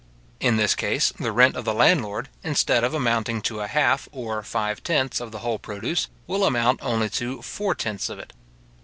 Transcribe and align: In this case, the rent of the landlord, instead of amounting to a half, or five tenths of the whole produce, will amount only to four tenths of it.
In 0.39 0.57
this 0.57 0.73
case, 0.73 1.13
the 1.19 1.31
rent 1.31 1.55
of 1.55 1.63
the 1.63 1.75
landlord, 1.75 2.27
instead 2.43 2.83
of 2.83 2.91
amounting 2.95 3.39
to 3.43 3.59
a 3.59 3.67
half, 3.67 4.09
or 4.11 4.41
five 4.41 4.81
tenths 4.83 5.19
of 5.21 5.31
the 5.31 5.37
whole 5.45 5.59
produce, 5.59 6.07
will 6.25 6.43
amount 6.43 6.79
only 6.81 7.07
to 7.11 7.43
four 7.43 7.75
tenths 7.75 8.09
of 8.09 8.17
it. 8.17 8.33